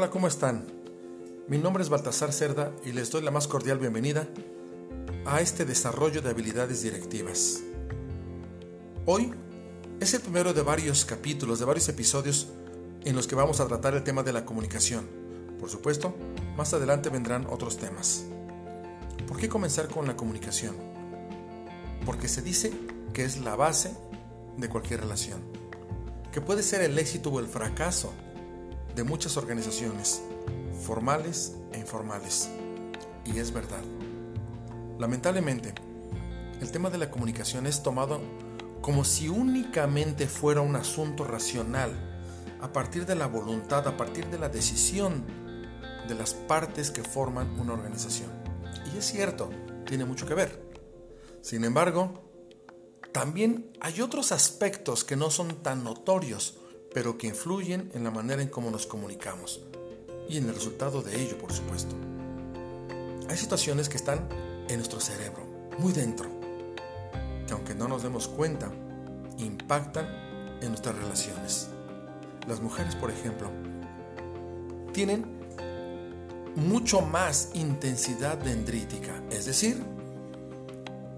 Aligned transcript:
Hola, 0.00 0.08
¿cómo 0.08 0.28
están? 0.28 0.64
Mi 1.46 1.58
nombre 1.58 1.82
es 1.82 1.90
Baltasar 1.90 2.32
Cerda 2.32 2.72
y 2.86 2.92
les 2.92 3.10
doy 3.10 3.20
la 3.20 3.30
más 3.30 3.46
cordial 3.46 3.78
bienvenida 3.78 4.26
a 5.26 5.42
este 5.42 5.66
desarrollo 5.66 6.22
de 6.22 6.30
habilidades 6.30 6.80
directivas. 6.80 7.60
Hoy 9.04 9.34
es 10.00 10.14
el 10.14 10.22
primero 10.22 10.54
de 10.54 10.62
varios 10.62 11.04
capítulos, 11.04 11.58
de 11.58 11.66
varios 11.66 11.86
episodios 11.90 12.48
en 13.04 13.14
los 13.14 13.26
que 13.26 13.34
vamos 13.34 13.60
a 13.60 13.68
tratar 13.68 13.92
el 13.92 14.02
tema 14.02 14.22
de 14.22 14.32
la 14.32 14.46
comunicación. 14.46 15.06
Por 15.58 15.68
supuesto, 15.68 16.16
más 16.56 16.72
adelante 16.72 17.10
vendrán 17.10 17.46
otros 17.50 17.76
temas. 17.76 18.24
¿Por 19.28 19.36
qué 19.36 19.50
comenzar 19.50 19.88
con 19.88 20.06
la 20.06 20.16
comunicación? 20.16 20.76
Porque 22.06 22.26
se 22.26 22.40
dice 22.40 22.72
que 23.12 23.26
es 23.26 23.36
la 23.36 23.54
base 23.54 23.94
de 24.56 24.70
cualquier 24.70 25.00
relación, 25.00 25.42
que 26.32 26.40
puede 26.40 26.62
ser 26.62 26.80
el 26.80 26.98
éxito 26.98 27.28
o 27.28 27.38
el 27.38 27.48
fracaso 27.48 28.14
de 28.94 29.04
muchas 29.04 29.36
organizaciones, 29.36 30.22
formales 30.84 31.56
e 31.72 31.78
informales. 31.78 32.48
Y 33.24 33.38
es 33.38 33.52
verdad. 33.52 33.82
Lamentablemente, 34.98 35.74
el 36.60 36.70
tema 36.70 36.90
de 36.90 36.98
la 36.98 37.10
comunicación 37.10 37.66
es 37.66 37.82
tomado 37.82 38.20
como 38.80 39.04
si 39.04 39.28
únicamente 39.28 40.26
fuera 40.26 40.60
un 40.60 40.76
asunto 40.76 41.24
racional, 41.24 42.06
a 42.60 42.72
partir 42.72 43.06
de 43.06 43.14
la 43.14 43.26
voluntad, 43.26 43.86
a 43.88 43.96
partir 43.96 44.26
de 44.26 44.38
la 44.38 44.48
decisión 44.48 45.24
de 46.06 46.14
las 46.14 46.34
partes 46.34 46.90
que 46.90 47.02
forman 47.02 47.58
una 47.58 47.72
organización. 47.72 48.30
Y 48.92 48.98
es 48.98 49.06
cierto, 49.06 49.50
tiene 49.86 50.04
mucho 50.04 50.26
que 50.26 50.34
ver. 50.34 50.70
Sin 51.40 51.64
embargo, 51.64 52.30
también 53.12 53.72
hay 53.80 54.00
otros 54.00 54.32
aspectos 54.32 55.04
que 55.04 55.16
no 55.16 55.30
son 55.30 55.62
tan 55.62 55.82
notorios, 55.84 56.59
pero 56.92 57.18
que 57.18 57.28
influyen 57.28 57.90
en 57.94 58.04
la 58.04 58.10
manera 58.10 58.42
en 58.42 58.48
cómo 58.48 58.70
nos 58.70 58.86
comunicamos 58.86 59.62
y 60.28 60.38
en 60.38 60.48
el 60.48 60.54
resultado 60.54 61.02
de 61.02 61.20
ello, 61.20 61.38
por 61.38 61.52
supuesto. 61.52 61.94
Hay 63.28 63.36
situaciones 63.36 63.88
que 63.88 63.96
están 63.96 64.28
en 64.68 64.76
nuestro 64.76 65.00
cerebro, 65.00 65.44
muy 65.78 65.92
dentro, 65.92 66.28
que 67.46 67.52
aunque 67.52 67.74
no 67.74 67.88
nos 67.88 68.02
demos 68.02 68.28
cuenta, 68.28 68.70
impactan 69.38 70.06
en 70.60 70.68
nuestras 70.68 70.96
relaciones. 70.96 71.68
Las 72.48 72.60
mujeres, 72.60 72.94
por 72.94 73.10
ejemplo, 73.10 73.50
tienen 74.92 75.40
mucho 76.56 77.00
más 77.00 77.50
intensidad 77.54 78.38
dendrítica, 78.38 79.22
es 79.30 79.46
decir, 79.46 79.82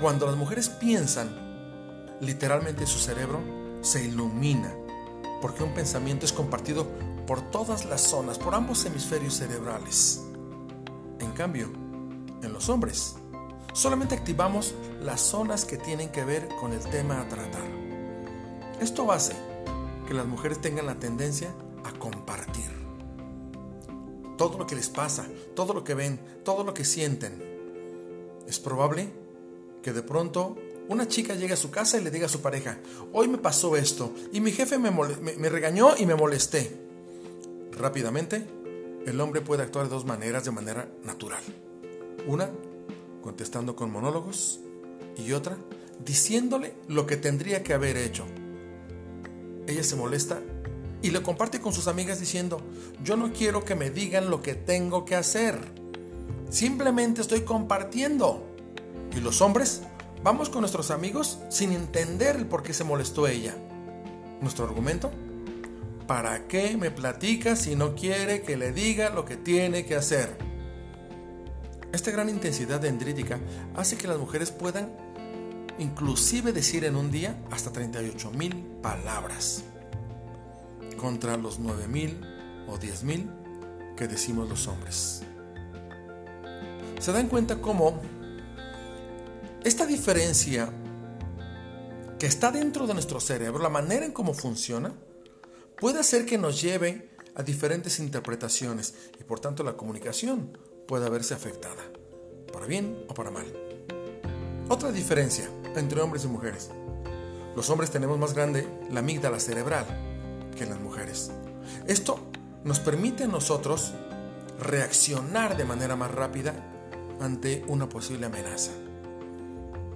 cuando 0.00 0.26
las 0.26 0.36
mujeres 0.36 0.68
piensan, 0.68 2.18
literalmente 2.20 2.86
su 2.86 2.98
cerebro 2.98 3.40
se 3.80 4.04
ilumina, 4.04 4.74
porque 5.44 5.62
un 5.62 5.74
pensamiento 5.74 6.24
es 6.24 6.32
compartido 6.32 6.86
por 7.26 7.42
todas 7.50 7.84
las 7.84 8.00
zonas, 8.00 8.38
por 8.38 8.54
ambos 8.54 8.86
hemisferios 8.86 9.34
cerebrales. 9.34 10.24
En 11.20 11.32
cambio, 11.32 11.70
en 12.42 12.50
los 12.50 12.70
hombres, 12.70 13.16
solamente 13.74 14.14
activamos 14.14 14.74
las 15.02 15.20
zonas 15.20 15.66
que 15.66 15.76
tienen 15.76 16.08
que 16.08 16.24
ver 16.24 16.48
con 16.58 16.72
el 16.72 16.80
tema 16.80 17.20
a 17.20 17.28
tratar. 17.28 17.66
Esto 18.80 19.12
hace 19.12 19.34
que 20.08 20.14
las 20.14 20.24
mujeres 20.24 20.62
tengan 20.62 20.86
la 20.86 20.98
tendencia 20.98 21.54
a 21.84 21.92
compartir. 21.98 22.70
Todo 24.38 24.56
lo 24.56 24.66
que 24.66 24.76
les 24.76 24.88
pasa, 24.88 25.26
todo 25.54 25.74
lo 25.74 25.84
que 25.84 25.92
ven, 25.92 26.18
todo 26.42 26.64
lo 26.64 26.72
que 26.72 26.86
sienten. 26.86 28.40
Es 28.48 28.58
probable 28.58 29.12
que 29.82 29.92
de 29.92 30.02
pronto 30.02 30.56
una 30.88 31.08
chica 31.08 31.34
llegue 31.34 31.54
a 31.54 31.56
su 31.56 31.70
casa 31.70 31.98
y 31.98 32.04
le 32.04 32.10
diga 32.10 32.26
a 32.26 32.28
su 32.28 32.40
pareja, 32.40 32.78
hoy 33.12 33.28
me 33.28 33.38
pasó 33.38 33.76
esto 33.76 34.12
y 34.32 34.40
mi 34.40 34.52
jefe 34.52 34.78
me, 34.78 34.90
me, 34.90 35.48
regañó 35.48 35.96
y 35.96 36.06
me 36.06 36.14
molesté. 36.14 36.76
Rápidamente, 37.72 38.46
el 39.06 39.20
hombre 39.20 39.40
puede 39.40 39.62
actuar 39.62 39.86
de 39.86 39.90
dos 39.90 40.04
maneras 40.04 40.44
de 40.44 40.50
manera 40.50 40.88
natural. 41.02 41.42
Una, 42.26 42.50
contestando 43.22 43.74
con 43.74 43.90
monólogos 43.90 44.60
y 45.16 45.32
otra, 45.32 45.56
diciéndole 46.04 46.74
lo 46.88 47.06
que 47.06 47.16
tendría 47.16 47.62
que 47.62 47.74
haber 47.74 47.96
hecho. 47.96 48.26
Ella 49.66 49.82
se 49.82 49.96
molesta 49.96 50.40
y 51.02 51.10
le 51.10 51.22
comparte 51.22 51.60
con 51.60 51.72
sus 51.72 51.88
amigas 51.88 52.20
diciendo, 52.20 52.60
yo 53.02 53.16
no 53.16 53.32
quiero 53.32 53.64
que 53.64 53.74
me 53.74 53.90
digan 53.90 54.30
lo 54.30 54.42
que 54.42 54.54
tengo 54.54 55.04
que 55.04 55.16
hacer. 55.16 55.58
Simplemente 56.50 57.20
estoy 57.20 57.40
compartiendo. 57.40 58.46
Y 59.14 59.20
los 59.20 59.40
hombres 59.40 59.82
Vamos 60.24 60.48
con 60.48 60.62
nuestros 60.62 60.90
amigos 60.90 61.38
sin 61.50 61.72
entender 61.72 62.36
el 62.36 62.46
por 62.46 62.62
qué 62.62 62.72
se 62.72 62.82
molestó 62.82 63.28
ella. 63.28 63.54
Nuestro 64.40 64.64
argumento, 64.64 65.12
¿para 66.06 66.48
qué 66.48 66.78
me 66.78 66.90
platica 66.90 67.56
si 67.56 67.76
no 67.76 67.94
quiere 67.94 68.40
que 68.40 68.56
le 68.56 68.72
diga 68.72 69.10
lo 69.10 69.26
que 69.26 69.36
tiene 69.36 69.84
que 69.84 69.96
hacer? 69.96 70.34
Esta 71.92 72.10
gran 72.10 72.30
intensidad 72.30 72.80
dendrítica 72.80 73.38
hace 73.76 73.98
que 73.98 74.08
las 74.08 74.16
mujeres 74.16 74.50
puedan 74.50 74.96
inclusive 75.78 76.54
decir 76.54 76.86
en 76.86 76.96
un 76.96 77.10
día 77.10 77.36
hasta 77.50 77.70
38 77.70 78.30
mil 78.30 78.54
palabras 78.80 79.62
contra 80.96 81.36
los 81.36 81.58
9 81.58 81.86
mil 81.86 82.18
o 82.66 82.78
10 82.78 83.04
mil 83.04 83.30
que 83.94 84.08
decimos 84.08 84.48
los 84.48 84.68
hombres. 84.68 85.22
Se 86.98 87.12
dan 87.12 87.28
cuenta 87.28 87.60
cómo 87.60 88.00
esta 89.64 89.86
diferencia 89.86 90.70
que 92.18 92.26
está 92.26 92.52
dentro 92.52 92.86
de 92.86 92.92
nuestro 92.92 93.18
cerebro, 93.18 93.62
la 93.62 93.70
manera 93.70 94.04
en 94.04 94.12
cómo 94.12 94.34
funciona, 94.34 94.92
puede 95.78 96.00
hacer 96.00 96.26
que 96.26 96.36
nos 96.36 96.60
lleve 96.60 97.10
a 97.34 97.42
diferentes 97.42 97.98
interpretaciones 97.98 98.94
y 99.18 99.24
por 99.24 99.40
tanto 99.40 99.64
la 99.64 99.76
comunicación 99.76 100.56
puede 100.86 101.08
verse 101.08 101.32
afectada, 101.32 101.82
para 102.52 102.66
bien 102.66 103.04
o 103.08 103.14
para 103.14 103.30
mal. 103.30 103.46
Otra 104.68 104.92
diferencia 104.92 105.48
entre 105.74 106.02
hombres 106.02 106.24
y 106.24 106.28
mujeres. 106.28 106.70
Los 107.56 107.70
hombres 107.70 107.90
tenemos 107.90 108.18
más 108.18 108.34
grande 108.34 108.68
la 108.90 109.00
amígdala 109.00 109.40
cerebral 109.40 109.86
que 110.56 110.66
las 110.66 110.78
mujeres. 110.78 111.30
Esto 111.86 112.20
nos 112.64 112.80
permite 112.80 113.24
a 113.24 113.28
nosotros 113.28 113.94
reaccionar 114.60 115.56
de 115.56 115.64
manera 115.64 115.96
más 115.96 116.10
rápida 116.10 116.54
ante 117.20 117.64
una 117.66 117.88
posible 117.88 118.26
amenaza. 118.26 118.72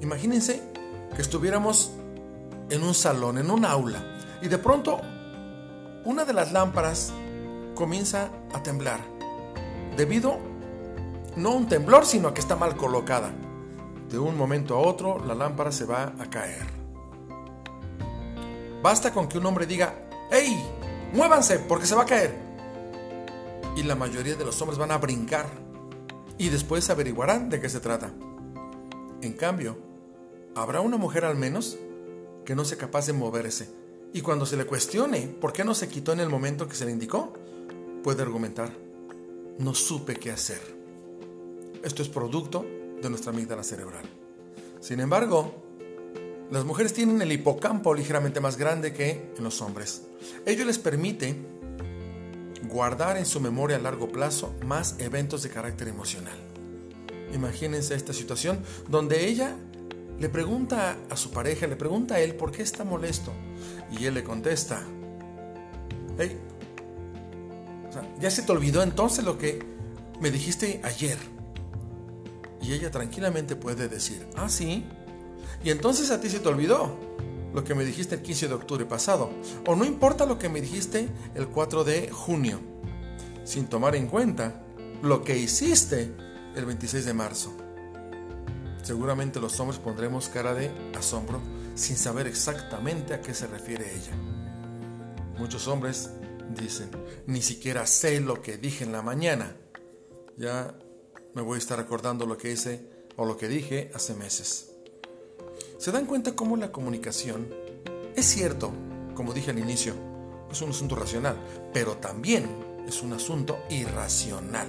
Imagínense 0.00 0.62
que 1.14 1.22
estuviéramos 1.22 1.92
en 2.70 2.82
un 2.82 2.94
salón, 2.94 3.38
en 3.38 3.50
un 3.50 3.64
aula, 3.64 4.02
y 4.42 4.48
de 4.48 4.58
pronto 4.58 5.00
una 6.04 6.24
de 6.24 6.32
las 6.32 6.52
lámparas 6.52 7.12
comienza 7.74 8.30
a 8.54 8.62
temblar, 8.62 9.00
debido 9.96 10.38
no 11.36 11.50
a 11.50 11.54
un 11.54 11.68
temblor, 11.68 12.06
sino 12.06 12.28
a 12.28 12.34
que 12.34 12.40
está 12.40 12.56
mal 12.56 12.76
colocada. 12.76 13.30
De 14.08 14.18
un 14.18 14.36
momento 14.36 14.74
a 14.74 14.80
otro 14.80 15.24
la 15.24 15.34
lámpara 15.34 15.70
se 15.70 15.84
va 15.84 16.12
a 16.18 16.28
caer. 16.28 16.66
Basta 18.82 19.12
con 19.12 19.28
que 19.28 19.38
un 19.38 19.46
hombre 19.46 19.66
diga, 19.66 19.94
¡Ey! 20.30 20.60
¡Muévanse! 21.12 21.58
porque 21.58 21.86
se 21.86 21.94
va 21.94 22.02
a 22.02 22.06
caer. 22.06 22.34
Y 23.76 23.82
la 23.82 23.94
mayoría 23.94 24.34
de 24.34 24.44
los 24.44 24.60
hombres 24.60 24.78
van 24.78 24.90
a 24.90 24.98
brincar 24.98 25.46
y 26.38 26.48
después 26.48 26.88
averiguarán 26.90 27.50
de 27.50 27.60
qué 27.60 27.68
se 27.68 27.80
trata. 27.80 28.10
En 29.22 29.34
cambio, 29.34 29.89
¿habrá 30.60 30.80
una 30.80 30.98
mujer 30.98 31.24
al 31.24 31.36
menos 31.36 31.78
que 32.44 32.54
no 32.54 32.64
sea 32.64 32.76
capaz 32.76 33.06
de 33.06 33.12
moverse? 33.12 33.68
Y 34.12 34.20
cuando 34.20 34.44
se 34.44 34.56
le 34.56 34.66
cuestione 34.66 35.22
por 35.40 35.52
qué 35.52 35.64
no 35.64 35.74
se 35.74 35.88
quitó 35.88 36.12
en 36.12 36.20
el 36.20 36.28
momento 36.28 36.68
que 36.68 36.74
se 36.74 36.84
le 36.84 36.92
indicó, 36.92 37.32
puede 38.02 38.22
argumentar, 38.22 38.70
no 39.58 39.74
supe 39.74 40.16
qué 40.16 40.30
hacer. 40.30 40.60
Esto 41.82 42.02
es 42.02 42.08
producto 42.08 42.66
de 43.00 43.08
nuestra 43.08 43.32
amígdala 43.32 43.62
cerebral. 43.62 44.04
Sin 44.80 45.00
embargo, 45.00 45.54
las 46.50 46.64
mujeres 46.64 46.92
tienen 46.92 47.22
el 47.22 47.32
hipocampo 47.32 47.94
ligeramente 47.94 48.40
más 48.40 48.56
grande 48.56 48.92
que 48.92 49.32
en 49.38 49.44
los 49.44 49.62
hombres. 49.62 50.02
Ello 50.44 50.64
les 50.64 50.78
permite 50.78 51.36
guardar 52.68 53.16
en 53.16 53.24
su 53.24 53.40
memoria 53.40 53.76
a 53.76 53.80
largo 53.80 54.08
plazo 54.08 54.54
más 54.66 54.96
eventos 54.98 55.42
de 55.42 55.48
carácter 55.48 55.88
emocional. 55.88 56.36
Imagínense 57.32 57.94
esta 57.94 58.12
situación 58.12 58.58
donde 58.88 59.26
ella 59.26 59.56
le 60.20 60.28
pregunta 60.28 60.98
a 61.08 61.16
su 61.16 61.30
pareja, 61.30 61.66
le 61.66 61.76
pregunta 61.76 62.16
a 62.16 62.20
él 62.20 62.34
por 62.34 62.52
qué 62.52 62.62
está 62.62 62.84
molesto. 62.84 63.32
Y 63.90 64.04
él 64.04 64.14
le 64.14 64.22
contesta, 64.22 64.82
hey, 66.18 66.38
ya 68.20 68.30
se 68.30 68.42
te 68.42 68.52
olvidó 68.52 68.82
entonces 68.82 69.24
lo 69.24 69.38
que 69.38 69.64
me 70.20 70.30
dijiste 70.30 70.80
ayer. 70.84 71.16
Y 72.60 72.74
ella 72.74 72.90
tranquilamente 72.90 73.56
puede 73.56 73.88
decir, 73.88 74.26
ah, 74.36 74.50
sí. 74.50 74.84
Y 75.64 75.70
entonces 75.70 76.10
a 76.10 76.20
ti 76.20 76.28
se 76.28 76.40
te 76.40 76.48
olvidó 76.48 76.98
lo 77.54 77.64
que 77.64 77.74
me 77.74 77.86
dijiste 77.86 78.16
el 78.16 78.22
15 78.22 78.48
de 78.48 78.54
octubre 78.54 78.84
pasado. 78.84 79.30
O 79.66 79.74
no 79.74 79.86
importa 79.86 80.26
lo 80.26 80.38
que 80.38 80.50
me 80.50 80.60
dijiste 80.60 81.08
el 81.34 81.48
4 81.48 81.82
de 81.84 82.10
junio. 82.10 82.60
Sin 83.44 83.68
tomar 83.68 83.96
en 83.96 84.06
cuenta 84.06 84.62
lo 85.02 85.24
que 85.24 85.38
hiciste 85.38 86.12
el 86.54 86.66
26 86.66 87.06
de 87.06 87.14
marzo. 87.14 87.56
Seguramente 88.82 89.40
los 89.40 89.58
hombres 89.60 89.78
pondremos 89.78 90.28
cara 90.28 90.54
de 90.54 90.70
asombro 90.96 91.40
sin 91.74 91.96
saber 91.96 92.26
exactamente 92.26 93.14
a 93.14 93.20
qué 93.20 93.34
se 93.34 93.46
refiere 93.46 93.94
ella. 93.94 94.12
Muchos 95.38 95.68
hombres 95.68 96.10
dicen. 96.54 96.90
Ni 97.26 97.42
siquiera 97.42 97.86
sé 97.86 98.20
lo 98.20 98.42
que 98.42 98.56
dije 98.56 98.84
en 98.84 98.92
la 98.92 99.02
mañana. 99.02 99.56
Ya 100.36 100.74
me 101.34 101.42
voy 101.42 101.56
a 101.56 101.58
estar 101.58 101.78
recordando 101.78 102.26
lo 102.26 102.36
que 102.36 102.52
hice 102.52 102.88
o 103.16 103.24
lo 103.24 103.36
que 103.36 103.48
dije 103.48 103.90
hace 103.94 104.14
meses. 104.14 104.72
¿Se 105.78 105.92
dan 105.92 106.06
cuenta 106.06 106.34
cómo 106.34 106.56
la 106.56 106.72
comunicación 106.72 107.48
es 108.16 108.26
cierto, 108.26 108.72
como 109.14 109.32
dije 109.32 109.50
al 109.50 109.58
inicio, 109.58 109.94
es 110.50 110.60
un 110.62 110.70
asunto 110.70 110.96
racional, 110.96 111.36
pero 111.72 111.96
también 111.96 112.82
es 112.86 113.02
un 113.02 113.12
asunto 113.12 113.58
irracional? 113.70 114.68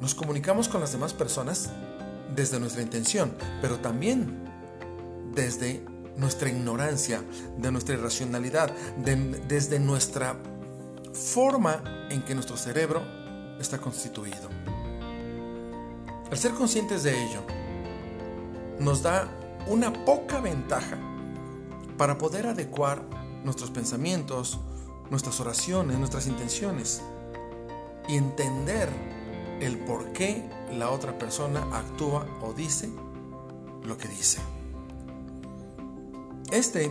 Nos 0.00 0.14
comunicamos 0.14 0.68
con 0.68 0.80
las 0.80 0.92
demás 0.92 1.14
personas 1.14 1.70
desde 2.34 2.58
nuestra 2.60 2.82
intención, 2.82 3.32
pero 3.60 3.78
también 3.78 4.44
desde 5.34 5.84
nuestra 6.16 6.48
ignorancia, 6.48 7.22
de 7.58 7.72
nuestra 7.72 7.94
irracionalidad, 7.94 8.70
desde 9.48 9.78
nuestra 9.78 10.36
forma 11.12 11.82
en 12.10 12.22
que 12.22 12.34
nuestro 12.34 12.56
cerebro 12.56 13.02
está 13.58 13.78
constituido. 13.78 14.48
Al 16.30 16.38
ser 16.38 16.52
conscientes 16.52 17.02
de 17.02 17.10
ello, 17.10 17.42
nos 18.78 19.02
da 19.02 19.28
una 19.66 19.92
poca 20.04 20.40
ventaja 20.40 20.98
para 21.96 22.18
poder 22.18 22.46
adecuar 22.46 23.02
nuestros 23.44 23.70
pensamientos, 23.70 24.58
nuestras 25.10 25.40
oraciones, 25.40 25.98
nuestras 25.98 26.26
intenciones 26.26 27.02
y 28.08 28.16
entender 28.16 28.88
el 29.60 29.78
por 29.78 30.12
qué 30.12 30.48
la 30.72 30.90
otra 30.90 31.18
persona 31.18 31.62
actúa 31.72 32.26
o 32.42 32.52
dice 32.52 32.90
lo 33.84 33.96
que 33.96 34.08
dice. 34.08 34.40
Este 36.50 36.90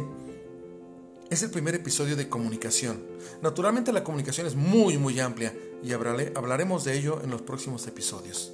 es 1.29 1.43
el 1.43 1.49
primer 1.49 1.75
episodio 1.75 2.15
de 2.15 2.27
comunicación. 2.27 3.01
Naturalmente 3.41 3.93
la 3.93 4.03
comunicación 4.03 4.47
es 4.47 4.55
muy 4.55 4.97
muy 4.97 5.19
amplia 5.19 5.55
y 5.83 5.93
hablaremos 5.93 6.83
de 6.83 6.97
ello 6.97 7.21
en 7.23 7.31
los 7.31 7.41
próximos 7.41 7.87
episodios. 7.87 8.53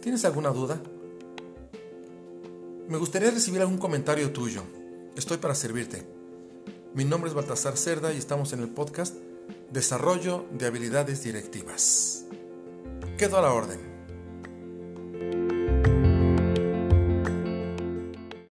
¿Tienes 0.00 0.24
alguna 0.24 0.50
duda? 0.50 0.80
Me 2.88 2.98
gustaría 2.98 3.30
recibir 3.30 3.60
algún 3.60 3.78
comentario 3.78 4.32
tuyo. 4.32 4.62
Estoy 5.14 5.36
para 5.36 5.54
servirte. 5.54 6.02
Mi 6.94 7.04
nombre 7.04 7.28
es 7.28 7.34
Baltasar 7.34 7.76
Cerda 7.76 8.12
y 8.12 8.18
estamos 8.18 8.52
en 8.52 8.60
el 8.60 8.68
podcast 8.68 9.14
Desarrollo 9.70 10.46
de 10.52 10.66
Habilidades 10.66 11.22
Directivas. 11.22 12.24
Quedo 13.16 13.38
a 13.38 13.42
la 13.42 13.52
orden. 13.52 13.91